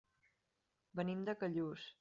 [1.01, 1.89] Venim de Callús.